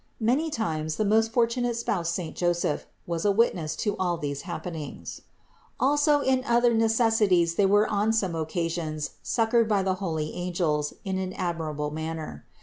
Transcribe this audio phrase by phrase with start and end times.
[0.19, 5.21] Many times the most fortunate spouse saint Joseph was a witness to all these happenings.
[5.77, 5.87] 433.
[5.87, 10.95] Also in other necessities they were on some occa sions succored by the holy angels
[11.05, 12.45] in an admirable manner.